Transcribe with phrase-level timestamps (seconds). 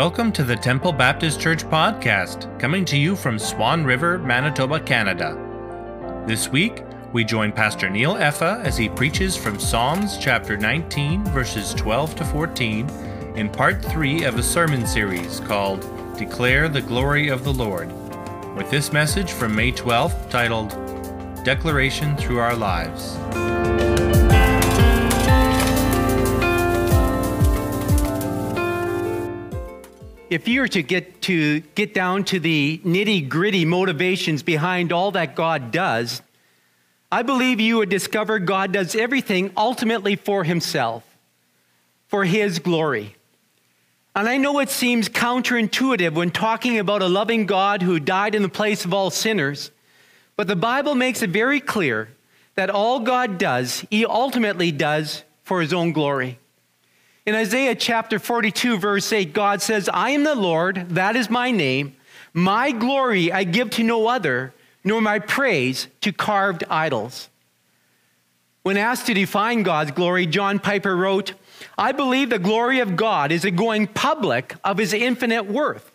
[0.00, 5.36] Welcome to the Temple Baptist Church podcast, coming to you from Swan River, Manitoba, Canada.
[6.26, 11.74] This week, we join Pastor Neil Effa as he preaches from Psalms chapter 19, verses
[11.74, 12.88] 12 to 14,
[13.36, 15.82] in part 3 of a sermon series called
[16.16, 17.92] Declare the Glory of the Lord,
[18.56, 20.70] with this message from May 12th titled
[21.44, 23.18] Declaration Through Our Lives.
[30.30, 35.34] If you were to get to get down to the nitty-gritty motivations behind all that
[35.34, 36.22] God does,
[37.10, 41.02] I believe you would discover God does everything ultimately for himself,
[42.06, 43.16] for his glory.
[44.14, 48.42] And I know it seems counterintuitive when talking about a loving God who died in
[48.42, 49.72] the place of all sinners,
[50.36, 52.08] but the Bible makes it very clear
[52.54, 56.38] that all God does, he ultimately does for his own glory.
[57.26, 61.50] In Isaiah chapter 42, verse 8, God says, I am the Lord, that is my
[61.50, 61.94] name.
[62.32, 64.54] My glory I give to no other,
[64.84, 67.28] nor my praise to carved idols.
[68.62, 71.34] When asked to define God's glory, John Piper wrote,
[71.76, 75.90] I believe the glory of God is a going public of his infinite worth.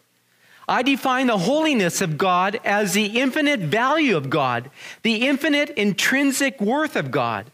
[0.67, 4.69] I define the holiness of God as the infinite value of God,
[5.03, 7.51] the infinite intrinsic worth of God.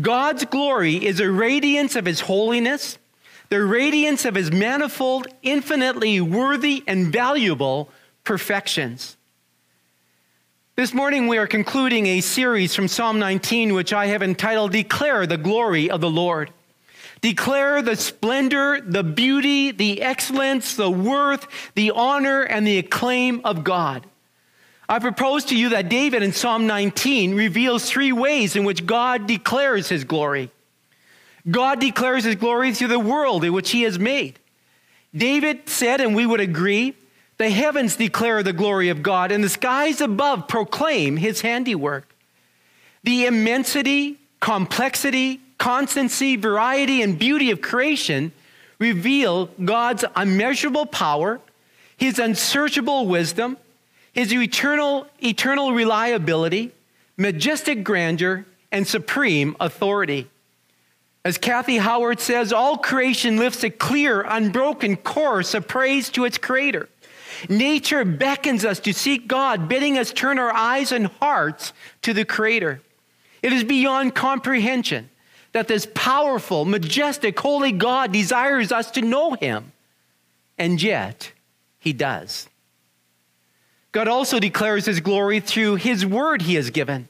[0.00, 2.98] God's glory is a radiance of his holiness,
[3.52, 7.90] the radiance of his manifold, infinitely worthy and valuable
[8.24, 9.18] perfections.
[10.74, 15.26] This morning, we are concluding a series from Psalm 19, which I have entitled Declare
[15.26, 16.50] the Glory of the Lord.
[17.20, 23.64] Declare the splendor, the beauty, the excellence, the worth, the honor, and the acclaim of
[23.64, 24.06] God.
[24.88, 29.26] I propose to you that David in Psalm 19 reveals three ways in which God
[29.26, 30.50] declares his glory.
[31.50, 34.38] God declares his glory through the world in which he has made.
[35.14, 36.94] David said, and we would agree,
[37.38, 42.14] the heavens declare the glory of God, and the skies above proclaim his handiwork.
[43.02, 48.32] The immensity, complexity, constancy, variety, and beauty of creation
[48.78, 51.40] reveal God's unmeasurable power,
[51.96, 53.56] his unsearchable wisdom,
[54.12, 56.72] his eternal, eternal reliability,
[57.16, 60.28] majestic grandeur, and supreme authority.
[61.24, 66.36] As Kathy Howard says, all creation lifts a clear, unbroken chorus of praise to its
[66.36, 66.88] creator.
[67.48, 71.72] Nature beckons us to seek God, bidding us turn our eyes and hearts
[72.02, 72.80] to the creator.
[73.42, 75.10] It is beyond comprehension
[75.52, 79.72] that this powerful, majestic, holy God desires us to know him.
[80.58, 81.32] And yet,
[81.78, 82.48] he does.
[83.92, 87.08] God also declares his glory through his word he has given.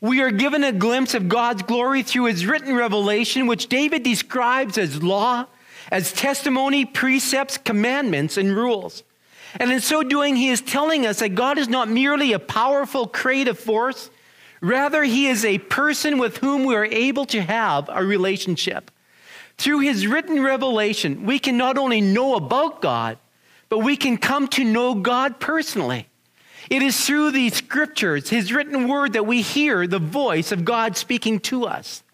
[0.00, 4.78] We are given a glimpse of God's glory through his written revelation, which David describes
[4.78, 5.46] as law,
[5.90, 9.02] as testimony, precepts, commandments, and rules.
[9.56, 13.06] And in so doing, he is telling us that God is not merely a powerful
[13.06, 14.10] creative force,
[14.62, 18.90] rather, he is a person with whom we are able to have a relationship.
[19.58, 23.18] Through his written revelation, we can not only know about God,
[23.68, 26.06] but we can come to know God personally.
[26.70, 30.96] It is through these scriptures, his written word, that we hear the voice of God
[30.96, 32.04] speaking to us.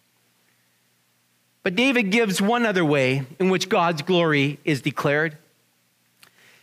[1.63, 5.37] But David gives one other way in which God's glory is declared.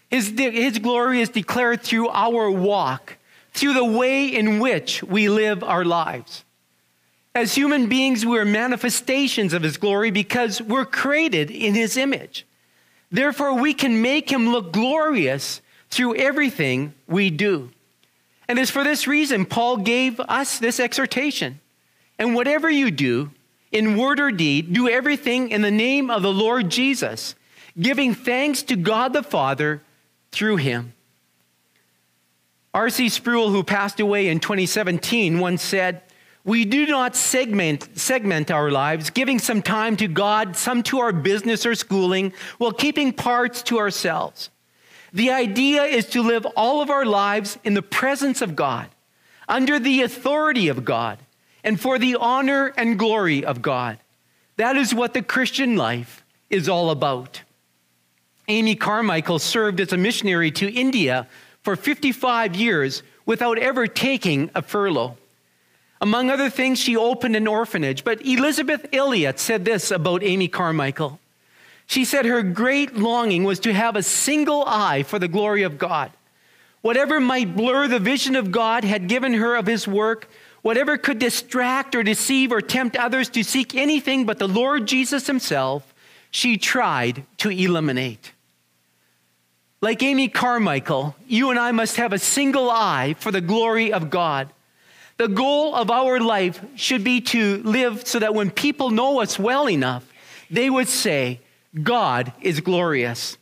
[0.09, 3.17] His, his glory is declared through our walk,
[3.51, 6.43] through the way in which we live our lives.
[7.35, 12.45] As human beings, we are manifestations of his glory because we're created in his image.
[13.11, 17.69] Therefore, we can make him look glorious through everything we do.
[18.47, 21.59] And it's for this reason Paul gave us this exhortation.
[22.19, 23.31] And whatever you do,
[23.71, 27.35] in word or deed, do everything in the name of the Lord Jesus,
[27.79, 29.81] giving thanks to God the Father
[30.31, 30.93] through him.
[32.73, 33.09] R.C.
[33.09, 36.01] Sproul, who passed away in 2017, once said,
[36.43, 41.11] We do not segment, segment our lives, giving some time to God, some to our
[41.11, 44.49] business or schooling, while keeping parts to ourselves.
[45.13, 48.87] The idea is to live all of our lives in the presence of God,
[49.47, 51.19] under the authority of God,
[51.63, 53.99] and for the honor and glory of God.
[54.57, 57.41] That is what the Christian life is all about.
[58.47, 61.27] Amy Carmichael served as a missionary to India
[61.61, 65.17] for 55 years without ever taking a furlough.
[66.01, 68.03] Among other things, she opened an orphanage.
[68.03, 71.19] But Elisabeth Elliot said this about Amy Carmichael
[71.93, 75.77] she said her great longing was to have a single eye for the glory of
[75.77, 76.11] God.
[76.81, 80.27] Whatever might blur the vision of God had given her of his work,
[80.63, 85.27] whatever could distract or deceive or tempt others to seek anything but the Lord Jesus
[85.27, 85.93] himself,
[86.31, 88.33] she tried to eliminate.
[89.79, 94.09] Like Amy Carmichael, you and I must have a single eye for the glory of
[94.09, 94.49] God.
[95.17, 99.37] The goal of our life should be to live so that when people know us
[99.37, 100.11] well enough,
[100.49, 101.39] they would say,
[101.81, 103.37] God is glorious.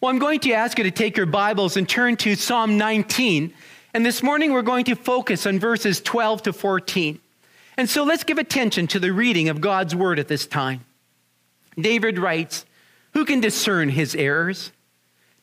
[0.00, 3.54] Well, I'm going to ask you to take your Bibles and turn to Psalm 19.
[3.94, 7.18] And this morning we're going to focus on verses 12 to 14.
[7.78, 10.84] And so let's give attention to the reading of God's word at this time.
[11.78, 12.66] David writes,
[13.14, 14.70] Who can discern his errors?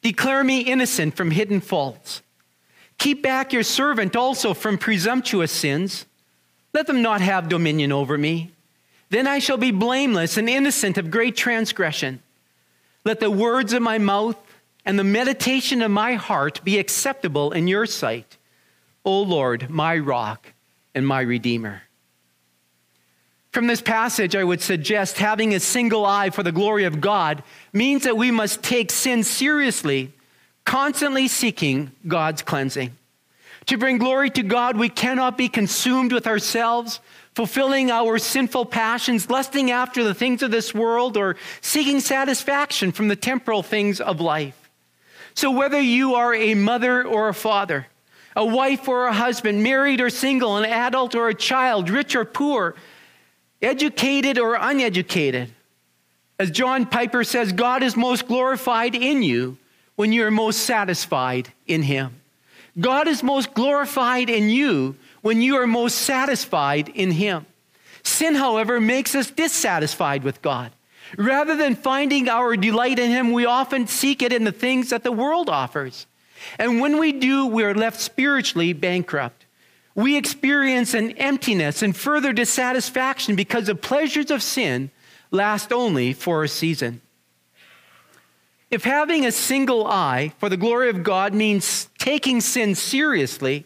[0.03, 2.21] Declare me innocent from hidden faults.
[2.99, 6.05] Keep back your servant also from presumptuous sins.
[6.73, 8.52] Let them not have dominion over me.
[9.13, 12.19] Then I shall be blameless and innocent of great transgression.
[13.05, 14.35] Let the words of my mouth
[14.85, 18.39] and the meditation of my heart be acceptable in your sight,
[19.05, 20.53] O Lord, my rock
[20.95, 21.83] and my redeemer.
[23.51, 27.43] From this passage, I would suggest having a single eye for the glory of God
[27.71, 30.11] means that we must take sin seriously,
[30.65, 32.97] constantly seeking God's cleansing.
[33.67, 36.99] To bring glory to God, we cannot be consumed with ourselves,
[37.35, 43.07] fulfilling our sinful passions, lusting after the things of this world, or seeking satisfaction from
[43.07, 44.69] the temporal things of life.
[45.33, 47.87] So, whether you are a mother or a father,
[48.35, 52.25] a wife or a husband, married or single, an adult or a child, rich or
[52.25, 52.75] poor,
[53.61, 55.51] educated or uneducated.
[56.39, 59.57] As John Piper says, God is most glorified in you
[59.95, 62.21] when you are most satisfied in Him.
[62.79, 67.47] God is most glorified in you when you are most satisfied in Him.
[68.03, 70.71] Sin, however, makes us dissatisfied with God.
[71.17, 75.03] Rather than finding our delight in Him, we often seek it in the things that
[75.03, 76.05] the world offers.
[76.59, 79.43] And when we do, we are left spiritually bankrupt
[79.95, 84.89] we experience an emptiness and further dissatisfaction because the pleasures of sin
[85.31, 87.01] last only for a season.
[88.71, 93.65] If having a single eye for the glory of God means taking sin seriously,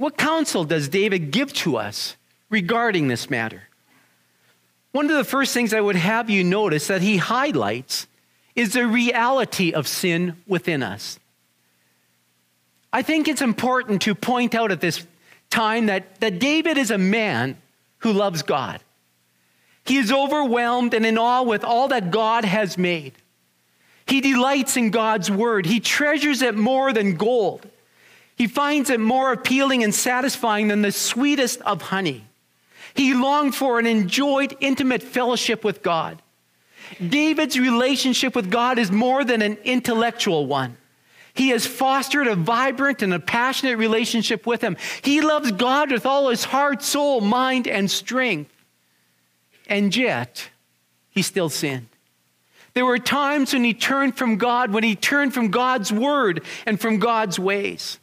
[0.00, 2.16] what counsel does David give to us
[2.48, 3.64] regarding this matter?
[4.92, 8.06] One of the first things I would have you notice that he highlights
[8.56, 11.20] is the reality of sin within us.
[12.90, 15.06] I think it's important to point out at this
[15.50, 17.58] time that, that David is a man
[17.98, 18.80] who loves God.
[19.84, 23.12] He is overwhelmed and in awe with all that God has made.
[24.06, 25.66] He delights in God's word.
[25.66, 27.66] He treasures it more than gold.
[28.40, 32.24] He finds it more appealing and satisfying than the sweetest of honey.
[32.94, 36.22] He longed for and enjoyed intimate fellowship with God.
[37.06, 40.78] David's relationship with God is more than an intellectual one.
[41.34, 44.78] He has fostered a vibrant and a passionate relationship with Him.
[45.02, 48.54] He loves God with all his heart, soul, mind, and strength.
[49.66, 50.48] And yet,
[51.10, 51.88] he still sinned.
[52.72, 56.80] There were times when he turned from God, when he turned from God's word and
[56.80, 57.99] from God's ways.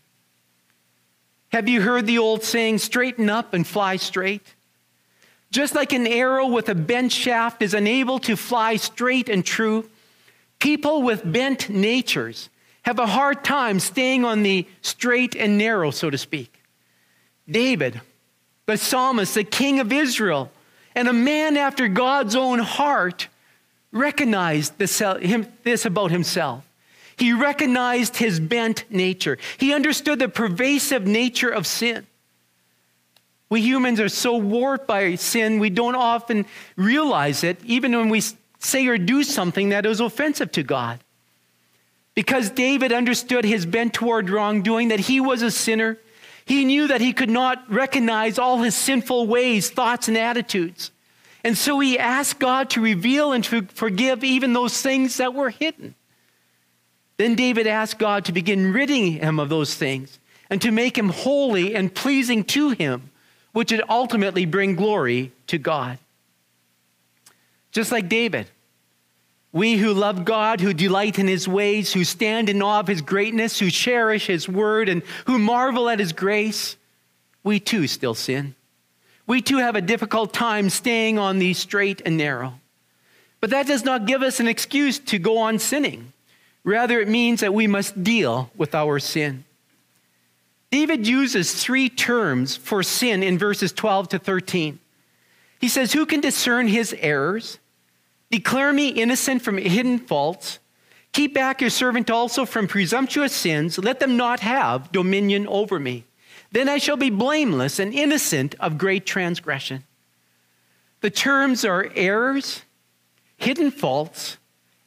[1.49, 4.53] Have you heard the old saying, straighten up and fly straight?
[5.49, 9.89] Just like an arrow with a bent shaft is unable to fly straight and true,
[10.59, 12.49] people with bent natures
[12.81, 16.53] have a hard time staying on the straight and narrow, so to speak.
[17.49, 18.01] David,
[18.65, 20.51] the psalmist, the king of Israel,
[20.95, 23.29] and a man after God's own heart,
[23.93, 24.99] recognized this,
[25.85, 26.66] about himself.
[27.17, 29.37] He recognized his bent nature.
[29.57, 32.05] He understood the pervasive nature of sin.
[33.49, 36.45] We humans are so warped by sin, we don't often
[36.75, 38.21] realize it, even when we
[38.59, 40.99] say or do something that is offensive to God.
[42.13, 45.97] Because David understood his bent toward wrongdoing, that he was a sinner,
[46.45, 50.91] he knew that he could not recognize all his sinful ways, thoughts, and attitudes.
[51.43, 55.49] And so he asked God to reveal and to forgive even those things that were
[55.49, 55.95] hidden.
[57.17, 60.19] Then David asked God to begin ridding him of those things
[60.49, 63.09] and to make him holy and pleasing to him,
[63.51, 65.97] which would ultimately bring glory to God.
[67.71, 68.47] Just like David,
[69.51, 73.01] we who love God, who delight in his ways, who stand in awe of his
[73.01, 76.77] greatness, who cherish his word, and who marvel at his grace,
[77.43, 78.55] we too still sin.
[79.25, 82.59] We too have a difficult time staying on the straight and narrow.
[83.41, 86.13] But that does not give us an excuse to go on sinning.
[86.67, 89.45] Rather, it means that we must deal with our sin.
[90.69, 94.77] David uses three terms for sin in verses 12 to 13.
[95.61, 97.59] He says, Who can discern his errors?
[98.31, 100.59] Declare me innocent from hidden faults.
[101.13, 103.77] Keep back your servant also from presumptuous sins.
[103.77, 106.03] Let them not have dominion over me.
[106.51, 109.85] Then I shall be blameless and innocent of great transgression.
[110.99, 112.63] The terms are errors,
[113.37, 114.37] hidden faults,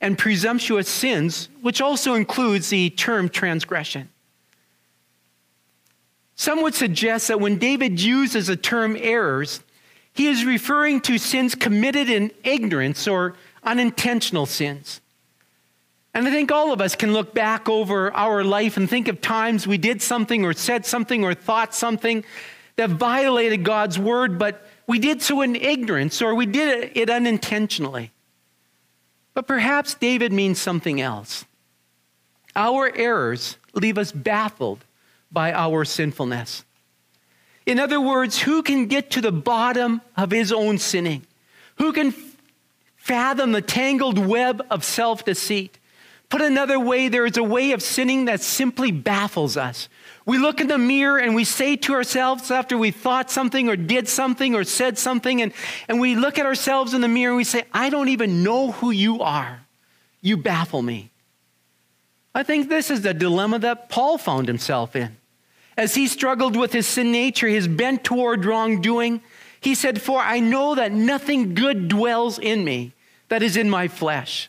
[0.01, 4.09] and presumptuous sins, which also includes the term transgression.
[6.35, 9.61] Some would suggest that when David uses the term errors,
[10.15, 15.01] he is referring to sins committed in ignorance or unintentional sins.
[16.15, 19.21] And I think all of us can look back over our life and think of
[19.21, 22.25] times we did something or said something or thought something
[22.77, 28.11] that violated God's word, but we did so in ignorance or we did it unintentionally.
[29.35, 31.45] But perhaps David means something else.
[32.57, 34.85] Our errors leave us baffled
[35.31, 36.65] by our sinfulness.
[37.67, 41.27] In other words, who can get to the bottom of his own sinning?
[41.77, 42.15] Who can
[42.97, 45.79] fathom the tangled web of self deceit?
[46.29, 49.89] Put another way, there is a way of sinning that simply baffles us.
[50.31, 53.75] We look in the mirror and we say to ourselves after we thought something or
[53.75, 55.53] did something or said something, and,
[55.89, 58.71] and we look at ourselves in the mirror and we say, I don't even know
[58.71, 59.67] who you are.
[60.21, 61.11] You baffle me.
[62.33, 65.17] I think this is the dilemma that Paul found himself in.
[65.77, 69.23] As he struggled with his sin nature, his bent toward wrongdoing,
[69.61, 72.93] he said, For I know that nothing good dwells in me
[73.31, 74.49] that is in my flesh.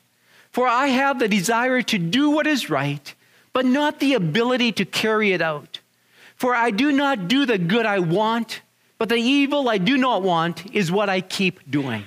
[0.51, 3.15] For I have the desire to do what is right,
[3.53, 5.79] but not the ability to carry it out.
[6.35, 8.61] For I do not do the good I want,
[8.97, 12.03] but the evil I do not want is what I keep doing.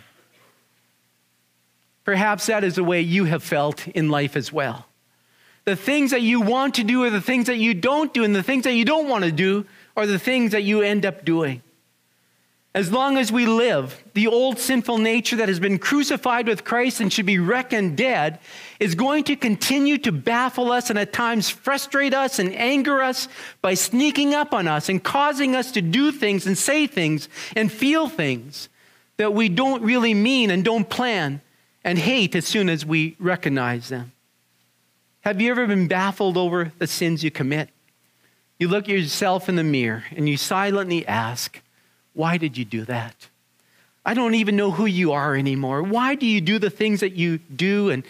[2.04, 4.86] Perhaps that is the way you have felt in life as well.
[5.64, 8.36] The things that you want to do are the things that you don't do, and
[8.36, 9.64] the things that you don't want to do
[9.96, 11.62] are the things that you end up doing.
[12.74, 17.00] As long as we live, the old sinful nature that has been crucified with Christ
[17.00, 18.40] and should be reckoned dead
[18.80, 23.28] is going to continue to baffle us and at times frustrate us and anger us
[23.62, 27.70] by sneaking up on us and causing us to do things and say things and
[27.70, 28.68] feel things
[29.18, 31.40] that we don't really mean and don't plan
[31.84, 34.10] and hate as soon as we recognize them.
[35.20, 37.70] Have you ever been baffled over the sins you commit?
[38.58, 41.60] You look at yourself in the mirror and you silently ask,
[42.14, 43.28] why did you do that?
[44.06, 45.82] I don't even know who you are anymore.
[45.82, 47.90] Why do you do the things that you do?
[47.90, 48.04] And,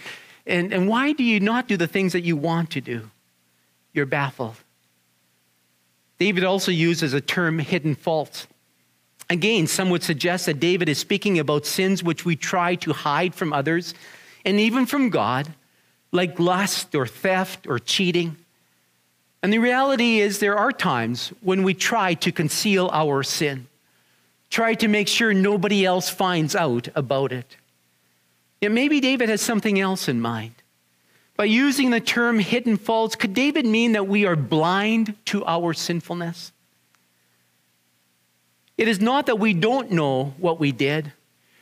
[0.46, 3.10] and, and why do you not do the things that you want to do?
[3.92, 4.56] You're baffled.
[6.18, 8.46] David also uses a term hidden faults.
[9.30, 13.34] Again, some would suggest that David is speaking about sins which we try to hide
[13.34, 13.94] from others
[14.44, 15.48] and even from God,
[16.12, 18.36] like lust or theft or cheating.
[19.42, 23.66] And the reality is, there are times when we try to conceal our sin
[24.54, 27.56] try to make sure nobody else finds out about it.
[28.60, 30.54] Yet maybe David has something else in mind.
[31.36, 35.74] By using the term hidden faults, could David mean that we are blind to our
[35.74, 36.52] sinfulness?
[38.78, 41.12] It is not that we don't know what we did,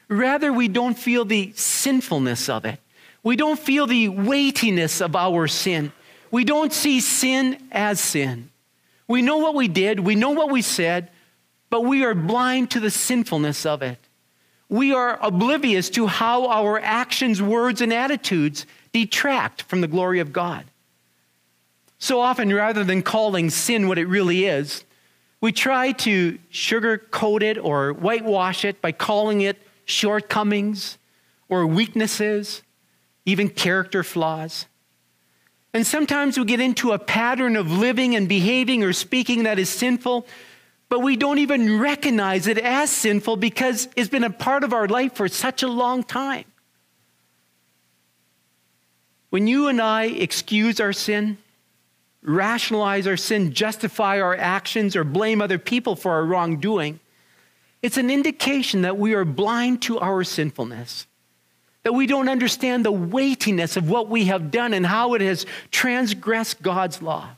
[0.08, 2.78] rather, we don't feel the sinfulness of it.
[3.22, 5.92] We don't feel the weightiness of our sin.
[6.30, 8.50] We don't see sin as sin.
[9.08, 11.08] We know what we did, we know what we said,
[11.72, 13.96] but we are blind to the sinfulness of it.
[14.68, 20.34] We are oblivious to how our actions, words, and attitudes detract from the glory of
[20.34, 20.66] God.
[21.98, 24.84] So often, rather than calling sin what it really is,
[25.40, 30.98] we try to sugarcoat it or whitewash it by calling it shortcomings
[31.48, 32.60] or weaknesses,
[33.24, 34.66] even character flaws.
[35.72, 39.70] And sometimes we get into a pattern of living and behaving or speaking that is
[39.70, 40.26] sinful
[40.92, 44.86] but we don't even recognize it as sinful because it's been a part of our
[44.86, 46.44] life for such a long time.
[49.30, 51.38] When you and I excuse our sin,
[52.22, 57.00] rationalize our sin, justify our actions, or blame other people for our wrongdoing,
[57.80, 61.06] it's an indication that we are blind to our sinfulness,
[61.84, 65.46] that we don't understand the weightiness of what we have done and how it has
[65.70, 67.30] transgressed God's law.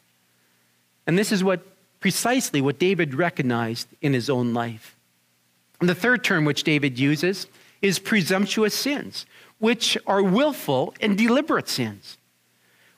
[1.07, 1.65] And this is what
[2.05, 4.95] precisely what David recognized in his own life.
[5.81, 7.47] And the third term which David uses
[7.81, 9.25] is presumptuous sins,
[9.59, 12.19] which are willful and deliberate sins.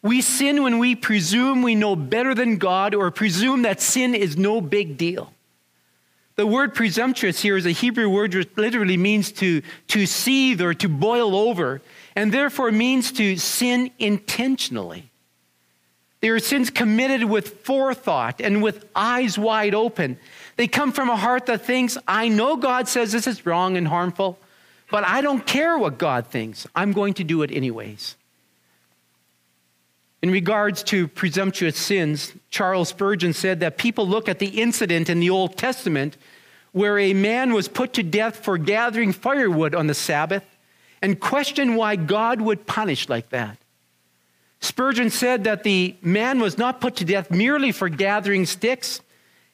[0.03, 4.37] We sin when we presume we know better than God or presume that sin is
[4.37, 5.33] no big deal.
[6.35, 10.75] The word presumptuous here is a Hebrew word which literally means to, to seethe or
[10.75, 11.81] to boil over,
[12.17, 15.13] and therefore means to sin intentionally.
[16.27, 20.19] They are sins committed with forethought and with eyes wide open.
[20.57, 23.87] They come from a heart that thinks, I know God says this is wrong and
[23.87, 24.37] harmful,
[24.91, 26.67] but I don't care what God thinks.
[26.75, 28.17] I'm going to do it anyways.
[30.21, 35.21] In regards to presumptuous sins, Charles Spurgeon said that people look at the incident in
[35.21, 36.17] the Old Testament
[36.73, 40.45] where a man was put to death for gathering firewood on the Sabbath
[41.01, 43.59] and question why God would punish like that.
[44.61, 49.01] Spurgeon said that the man was not put to death merely for gathering sticks.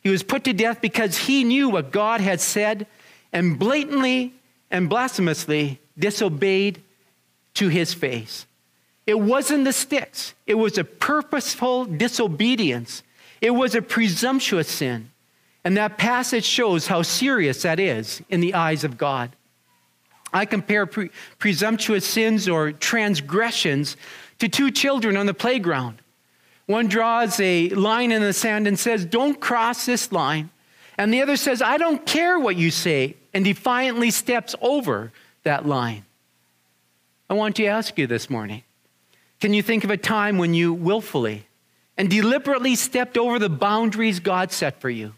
[0.00, 2.86] He was put to death because he knew what God had said
[3.32, 4.34] and blatantly
[4.70, 6.82] and blasphemously disobeyed
[7.54, 8.46] to his face.
[9.06, 13.02] It wasn't the sticks, it was a purposeful disobedience,
[13.40, 15.10] it was a presumptuous sin.
[15.64, 19.36] And that passage shows how serious that is in the eyes of God.
[20.32, 23.96] I compare pre- presumptuous sins or transgressions
[24.42, 26.02] to two children on the playground.
[26.66, 30.50] One draws a line in the sand and says, Don't cross this line.
[30.98, 35.12] And the other says, I don't care what you say, and defiantly steps over
[35.44, 36.04] that line.
[37.30, 38.64] I want to ask you this morning
[39.40, 41.46] can you think of a time when you willfully
[41.96, 45.14] and deliberately stepped over the boundaries God set for you?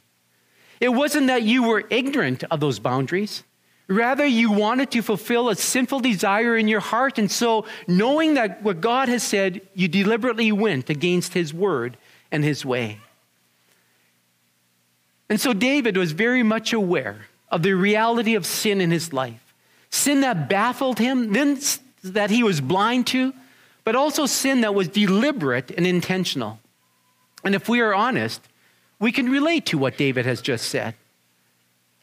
[0.80, 3.42] It wasn't that you were ignorant of those boundaries.
[3.86, 7.18] Rather, you wanted to fulfill a sinful desire in your heart.
[7.18, 11.98] And so, knowing that what God has said, you deliberately went against his word
[12.32, 12.98] and his way.
[15.28, 19.44] And so, David was very much aware of the reality of sin in his life
[19.94, 21.58] sin that baffled him, then
[22.02, 23.32] that he was blind to,
[23.84, 26.58] but also sin that was deliberate and intentional.
[27.44, 28.42] And if we are honest,
[28.98, 30.94] we can relate to what David has just said.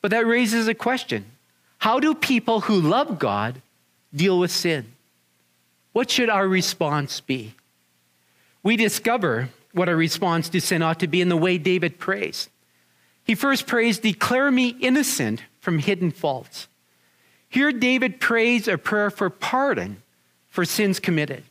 [0.02, 1.26] But that raises a question
[1.82, 3.60] how do people who love God
[4.14, 4.94] deal with sin?
[5.94, 7.56] What should our response be?
[8.62, 12.50] We discover what our response to sin ought to be in the way David prays.
[13.24, 16.68] He first prays, Declare me innocent from hidden faults.
[17.50, 20.04] Here, David prays a prayer for pardon
[20.52, 21.44] for sins committed.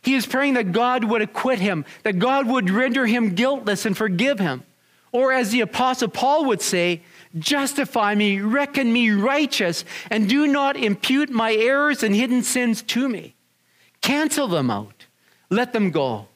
[0.00, 3.96] He is praying that God would acquit him, that God would render him guiltless and
[3.96, 4.62] forgive him.
[5.10, 7.02] Or, as the Apostle Paul would say,
[7.38, 13.08] Justify me, reckon me righteous, and do not impute my errors and hidden sins to
[13.08, 13.34] me.
[14.00, 15.06] Cancel them out,
[15.50, 16.28] let them go.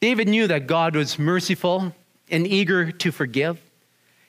[0.00, 1.94] David knew that God was merciful
[2.30, 3.60] and eager to forgive.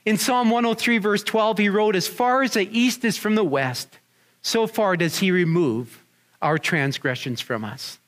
[0.06, 3.44] In Psalm 103, verse 12, he wrote, As far as the east is from the
[3.44, 4.00] west,
[4.42, 6.04] so far does he remove
[6.42, 8.00] our transgressions from us.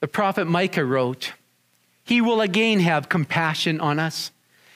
[0.00, 1.32] The prophet Micah wrote,
[2.04, 4.30] He will again have compassion on us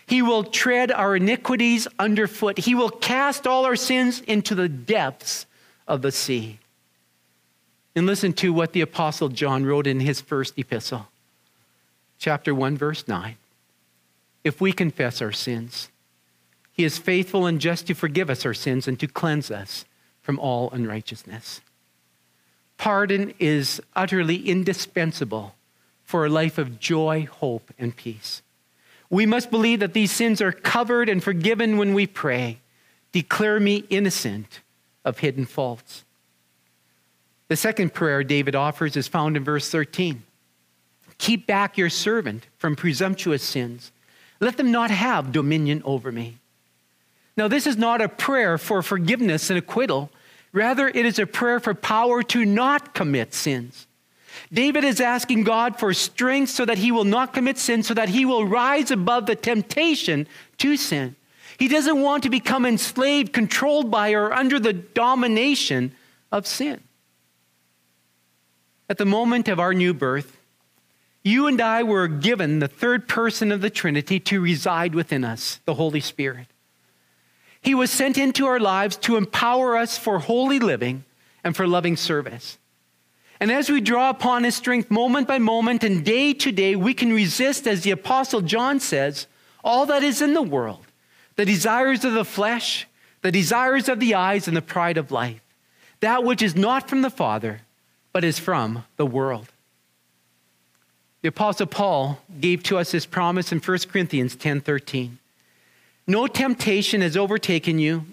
[0.09, 2.59] he will tread our iniquities underfoot.
[2.59, 5.45] He will cast all our sins into the depths
[5.87, 6.59] of the sea.
[7.95, 11.09] And listen to what the Apostle John wrote in his first epistle,
[12.19, 13.37] chapter 1, verse 9.
[14.45, 15.91] If we confess our sins,
[16.73, 19.85] he is faithful and just to forgive us our sins and to cleanse us
[20.23, 21.61] from all unrighteousness.
[22.79, 25.55] Pardon is utterly indispensable
[26.03, 28.41] for a life of joy, hope, and peace.
[29.11, 32.59] We must believe that these sins are covered and forgiven when we pray.
[33.13, 34.61] Declare me innocent
[35.05, 36.05] of hidden faults.
[37.49, 40.23] The second prayer David offers is found in verse 13.
[41.17, 43.91] Keep back your servant from presumptuous sins.
[44.41, 46.39] Let them not have dominion over me.
[47.37, 50.11] Now, this is not a prayer for forgiveness and acquittal.
[50.53, 53.87] Rather, it is a prayer for power to not commit sins.
[54.53, 58.09] David is asking God for strength so that he will not commit sin, so that
[58.09, 60.27] he will rise above the temptation
[60.59, 61.17] to sin.
[61.59, 65.93] He doesn't want to become enslaved, controlled by, or under the domination
[66.31, 66.81] of sin.
[68.89, 70.39] At the moment of our new birth,
[71.23, 75.61] you and I were given the third person of the Trinity to reside within us,
[75.65, 76.47] the Holy Spirit.
[77.61, 81.05] He was sent into our lives to empower us for holy living
[81.43, 82.57] and for loving service.
[83.41, 86.93] And as we draw upon his strength moment by moment and day to day, we
[86.95, 89.27] can resist, as the Apostle John says,
[89.63, 90.85] all that is in the world
[91.37, 92.89] the desires of the flesh,
[93.23, 95.41] the desires of the eyes, and the pride of life.
[96.01, 97.61] That which is not from the Father,
[98.13, 99.53] but is from the world.
[101.23, 105.19] The Apostle Paul gave to us this promise in 1 Corinthians 10 13.
[106.09, 108.05] No temptation has overtaken you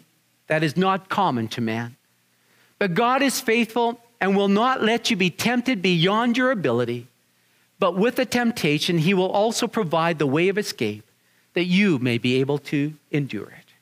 [0.46, 1.96] that is not common to man.
[2.78, 7.08] But God is faithful and will not let you be tempted beyond your ability.
[7.80, 11.04] But with the temptation, he will also provide the way of escape
[11.54, 13.73] that you may be able to endure it.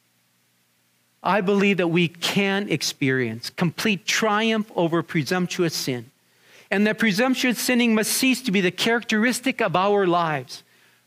[1.21, 6.11] I believe that we can experience complete triumph over presumptuous sin,
[6.69, 10.63] and that presumptuous sinning must cease to be the characteristic of our lives.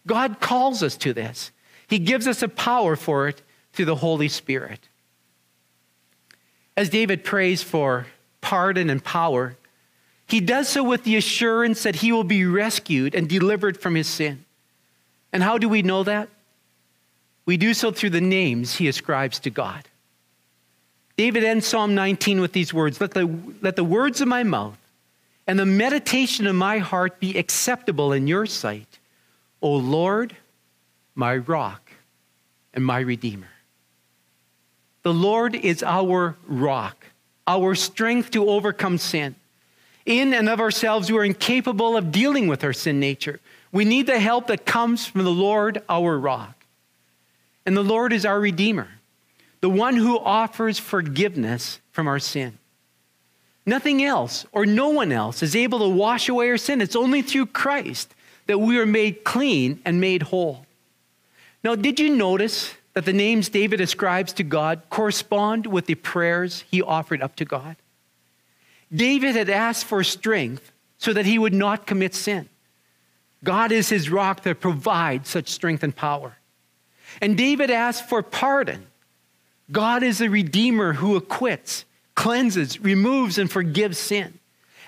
[0.06, 1.50] God calls us to this,
[1.88, 4.88] He gives us a power for it through the Holy Spirit.
[6.76, 8.06] As David prays for
[8.40, 9.56] pardon, and power,
[10.26, 14.06] he does so with the assurance that he will be rescued and delivered from his
[14.06, 14.44] sin.
[15.32, 16.28] And how do we know that?
[17.44, 19.88] We do so through the names he ascribes to God.
[21.16, 23.26] David ends Psalm 19 with these words let the,
[23.62, 24.76] let the words of my mouth
[25.46, 28.98] and the meditation of my heart be acceptable in your sight,
[29.62, 30.36] O Lord,
[31.14, 31.90] my rock
[32.74, 33.48] and my redeemer.
[35.02, 37.06] The Lord is our rock,
[37.46, 39.34] our strength to overcome sin.
[40.04, 43.40] In and of ourselves, we are incapable of dealing with our sin nature.
[43.72, 46.64] We need the help that comes from the Lord, our rock.
[47.64, 48.88] And the Lord is our redeemer
[49.60, 52.56] the one who offers forgiveness from our sin.
[53.64, 56.80] Nothing else or no one else is able to wash away our sin.
[56.80, 58.14] It's only through Christ
[58.46, 60.66] that we are made clean and made whole.
[61.64, 66.64] Now, did you notice that the names David ascribes to God correspond with the prayers
[66.70, 67.76] he offered up to God?
[68.90, 72.48] David had asked for strength so that he would not commit sin.
[73.44, 76.38] God is his rock that provides such strength and power.
[77.20, 78.86] And David asked for pardon
[79.70, 84.38] God is the redeemer who acquits, cleanses, removes, and forgives sin.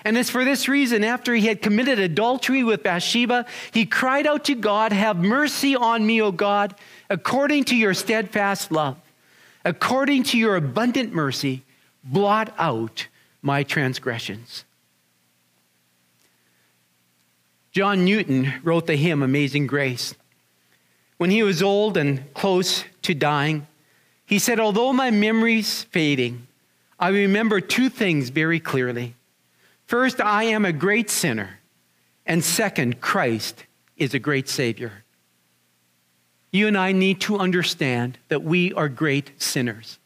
[0.03, 4.45] And it's for this reason, after he had committed adultery with Bathsheba, he cried out
[4.45, 6.73] to God, Have mercy on me, O God,
[7.09, 8.97] according to your steadfast love.
[9.65, 11.63] According to your abundant mercy,
[12.03, 13.07] blot out
[13.41, 14.63] my transgressions.
[17.71, 20.15] John Newton wrote the hymn Amazing Grace.
[21.17, 23.67] When he was old and close to dying,
[24.25, 26.47] he said, Although my memory's fading,
[26.99, 29.15] I remember two things very clearly.
[29.85, 31.59] First, I am a great sinner.
[32.25, 33.65] And second, Christ
[33.97, 35.03] is a great Savior.
[36.51, 39.99] You and I need to understand that we are great sinners.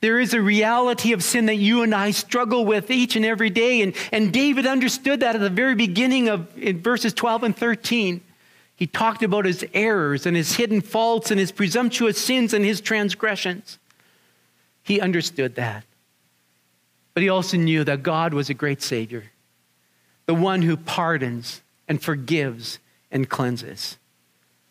[0.00, 3.50] There is a reality of sin that you and I struggle with each and every
[3.50, 3.82] day.
[3.82, 8.22] And, and David understood that at the very beginning of in verses 12 and 13.
[8.76, 12.80] He talked about his errors and his hidden faults and his presumptuous sins and his
[12.80, 13.78] transgressions.
[14.82, 15.84] He understood that.
[17.12, 19.24] But he also knew that God was a great Savior,
[20.24, 22.78] the one who pardons and forgives
[23.10, 23.98] and cleanses.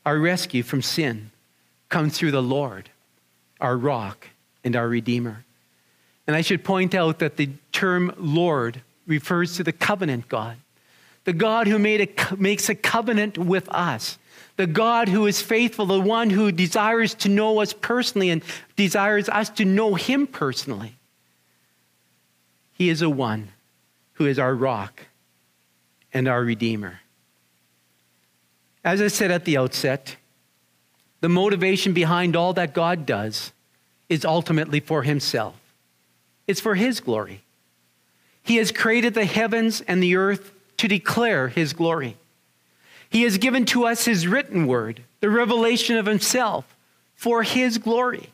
[0.06, 1.32] Our rescue from sin
[1.90, 2.90] comes through the Lord,
[3.60, 4.28] our rock
[4.64, 5.44] and our Redeemer.
[6.28, 10.58] And I should point out that the term Lord refers to the covenant God
[11.30, 14.18] the God who a, makes a covenant with us,
[14.56, 18.44] the God who is faithful, the one who desires to know us personally and
[18.76, 20.96] desires us to know him personally.
[22.74, 23.50] He is a one
[24.14, 25.06] who is our rock
[26.14, 27.00] and our redeemer.
[28.84, 30.16] As I said at the outset,
[31.22, 33.52] the motivation behind all that God does
[34.08, 35.56] is ultimately for himself.
[36.48, 37.42] It's for his glory.
[38.42, 42.18] He has created the heavens and the earth to declare his glory.
[43.10, 46.66] He has given to us his written word, the revelation of himself,
[47.16, 48.30] for his glory.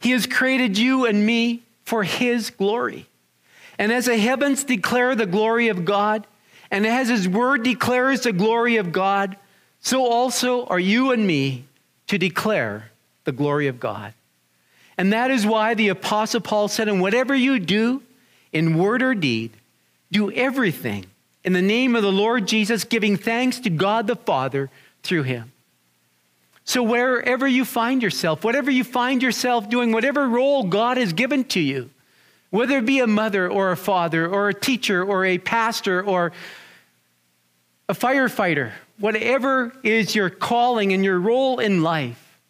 [0.00, 3.06] He has created you and me for his glory.
[3.78, 6.26] And as the heavens declare the glory of God,
[6.70, 9.36] and as his word declares the glory of God,
[9.88, 11.64] so also are you and me
[12.08, 12.90] to declare
[13.24, 14.12] the glory of God.
[14.98, 18.02] And that is why the Apostle Paul said, And whatever you do,
[18.52, 19.52] in word or deed,
[20.12, 21.06] do everything
[21.42, 24.68] in the name of the Lord Jesus, giving thanks to God the Father
[25.02, 25.52] through him.
[26.64, 31.44] So, wherever you find yourself, whatever you find yourself doing, whatever role God has given
[31.44, 31.88] to you,
[32.50, 36.32] whether it be a mother or a father or a teacher or a pastor or
[37.88, 42.40] a firefighter, whatever is your calling and your role in life,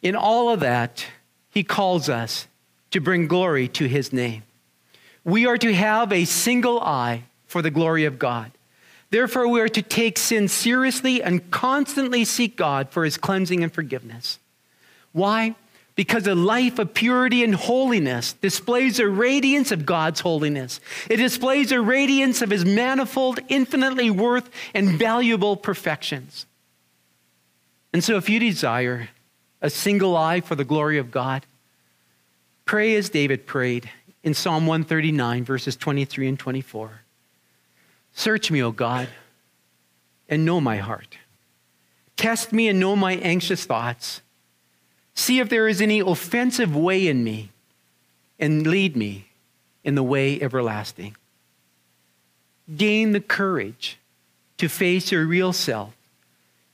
[0.00, 1.06] in all of that,
[1.50, 2.46] He calls us
[2.90, 4.42] to bring glory to His name.
[5.24, 8.50] We are to have a single eye for the glory of God.
[9.10, 13.70] Therefore, we are to take sin seriously and constantly seek God for his cleansing and
[13.70, 14.38] forgiveness.
[15.12, 15.54] Why?
[15.94, 20.80] Because a life of purity and holiness displays a radiance of God's holiness.
[21.10, 26.46] It displays a radiance of his manifold, infinitely worth and valuable perfections.
[27.92, 29.10] And so, if you desire
[29.60, 31.44] a single eye for the glory of God,
[32.64, 33.90] pray as David prayed
[34.22, 37.02] in Psalm 139, verses 23 and 24.
[38.14, 39.08] Search me, O God,
[40.28, 41.18] and know my heart.
[42.16, 44.21] Test me and know my anxious thoughts.
[45.14, 47.50] See if there is any offensive way in me,
[48.38, 49.28] and lead me
[49.84, 51.16] in the way everlasting.
[52.76, 53.98] Gain the courage
[54.58, 55.94] to face your real self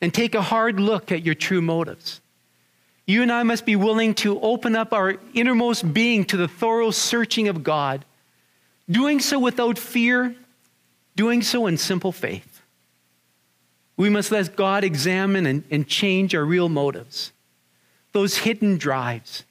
[0.01, 2.21] and take a hard look at your true motives.
[3.07, 6.91] You and I must be willing to open up our innermost being to the thorough
[6.91, 8.05] searching of God,
[8.89, 10.37] doing so without fear
[11.19, 12.63] doing so in simple faith.
[13.97, 17.33] We must let God examine and, and change our real motives,
[18.13, 19.45] those hidden drives,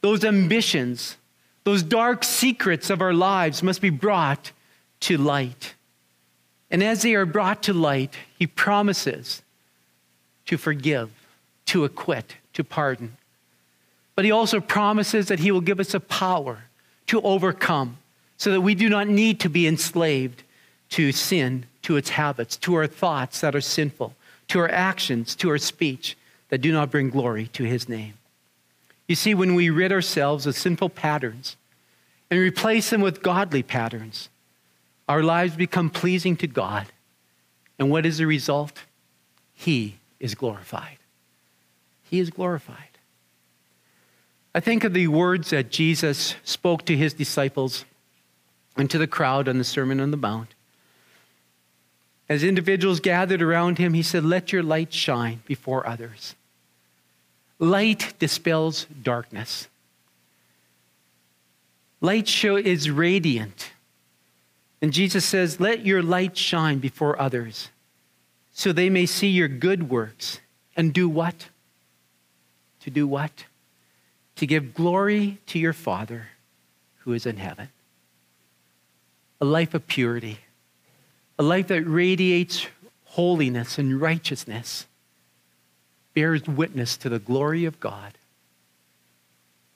[0.00, 1.16] those ambitions,
[1.64, 4.52] those dark secrets of our lives must be brought
[5.00, 5.74] to light.
[6.70, 9.42] And as they are brought to light, he promises
[10.46, 11.10] to forgive,
[11.66, 13.16] to acquit, to pardon.
[14.14, 16.64] But he also promises that he will give us a power
[17.08, 17.98] to overcome
[18.36, 20.42] so that we do not need to be enslaved
[20.90, 24.14] to sin, to its habits, to our thoughts that are sinful,
[24.48, 26.16] to our actions, to our speech
[26.48, 28.14] that do not bring glory to his name.
[29.08, 31.56] You see, when we rid ourselves of sinful patterns
[32.30, 34.28] and replace them with godly patterns,
[35.08, 36.86] our lives become pleasing to God.
[37.78, 38.82] And what is the result?
[39.54, 40.98] He is glorified.
[42.02, 42.98] He is glorified.
[44.54, 47.84] I think of the words that Jesus spoke to his disciples
[48.76, 50.54] and to the crowd on the Sermon on the Mount.
[52.28, 56.34] As individuals gathered around him, he said, Let your light shine before others.
[57.58, 59.68] Light dispels darkness.
[62.00, 63.70] Light show is radiant.
[64.82, 67.70] And Jesus says, Let your light shine before others
[68.52, 70.40] so they may see your good works
[70.76, 71.48] and do what?
[72.80, 73.44] To do what?
[74.36, 76.28] To give glory to your Father
[76.98, 77.68] who is in heaven.
[79.40, 80.38] A life of purity,
[81.38, 82.66] a life that radiates
[83.04, 84.86] holiness and righteousness,
[86.14, 88.14] bears witness to the glory of God,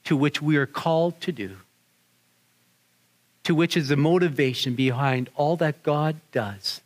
[0.05, 1.57] to which we are called to do,
[3.43, 6.81] to which is the motivation behind all that God does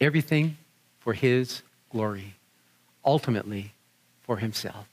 [0.00, 0.56] Everything
[1.00, 2.34] for His glory,
[3.04, 3.72] ultimately
[4.22, 4.86] for Himself.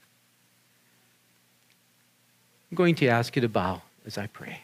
[2.70, 4.62] I'm going to ask you to bow as I pray.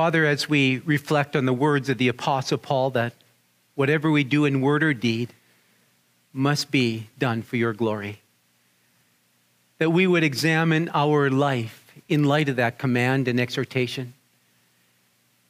[0.00, 3.12] Father, as we reflect on the words of the Apostle Paul, that
[3.74, 5.28] whatever we do in word or deed
[6.32, 8.22] must be done for your glory
[9.76, 14.14] that we would examine our life in light of that command and exhortation.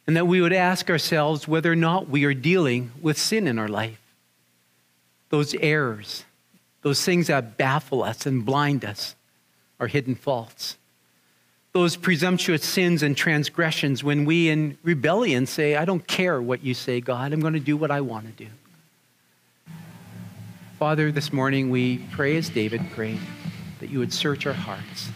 [0.09, 3.57] And that we would ask ourselves whether or not we are dealing with sin in
[3.57, 4.01] our life.
[5.29, 6.25] Those errors,
[6.83, 9.15] those things that baffle us and blind us,
[9.79, 10.77] are hidden faults.
[11.73, 16.75] Those presumptuous sins and transgressions when we in rebellion say, I don't care what you
[16.75, 18.51] say, God, I'm going to do what I want to do.
[20.81, 23.21] Father, this morning we pray as David prayed
[23.79, 25.11] that you would search our hearts,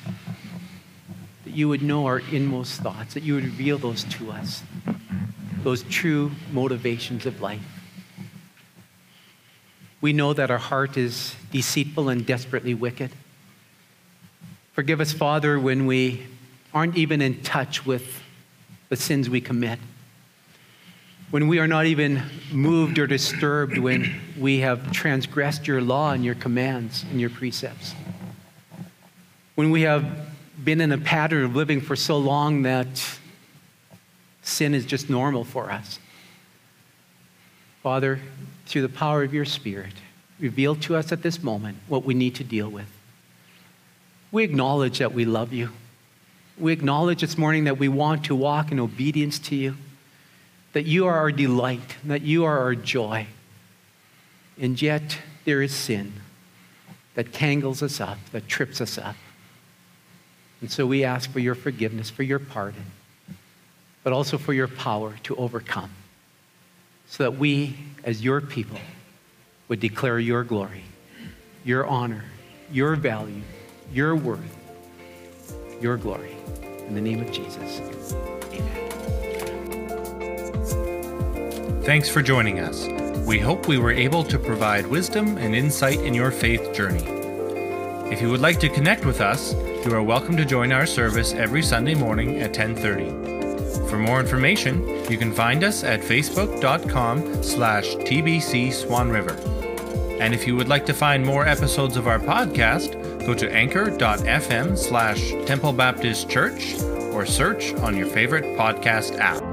[1.45, 4.63] that you would know our inmost thoughts, that you would reveal those to us,
[5.65, 7.63] those true motivations of life.
[10.01, 13.11] We know that our heart is deceitful and desperately wicked.
[14.73, 16.27] Forgive us, Father, when we
[16.75, 18.21] aren't even in touch with
[18.89, 19.79] the sins we commit.
[21.31, 26.25] When we are not even moved or disturbed when we have transgressed your law and
[26.25, 27.95] your commands and your precepts
[29.55, 30.05] when we have
[30.63, 33.19] been in a pattern of living for so long that
[34.43, 35.99] sin is just normal for us.
[37.83, 38.21] Father,
[38.67, 39.93] through the power of your Spirit,
[40.41, 42.89] reveal to us at this moment what we need to deal with.
[44.33, 45.71] We acknowledge that we love you.
[46.59, 49.77] We acknowledge this morning that we want to walk in obedience to you,
[50.73, 53.27] that you are our delight, that you are our joy.
[54.61, 56.13] And yet, there is sin
[57.15, 59.17] that tangles us up, that trips us up.
[60.61, 62.85] And so we ask for your forgiveness, for your pardon,
[64.05, 65.91] but also for your power to overcome,
[67.09, 68.79] so that we, as your people,
[69.69, 70.85] would declare your glory,
[71.65, 72.25] your honor,
[72.71, 73.43] your value,
[73.93, 74.57] your worth,
[75.85, 76.35] your glory.
[76.89, 77.83] In the name of Jesus,
[78.55, 78.93] amen.
[81.83, 82.89] Thanks for joining us.
[83.27, 87.05] We hope we were able to provide wisdom and insight in your faith journey.
[88.11, 89.53] If you would like to connect with us,
[89.85, 93.91] you are welcome to join our service every Sunday morning at 10:30.
[93.91, 99.37] For more information, you can find us at facebook.com slash tbc swan river.
[100.19, 104.77] And if you would like to find more episodes of our podcast, go to anchor.fm
[104.79, 106.75] slash Temple Baptist Church
[107.13, 109.44] or search on your favorite podcast app.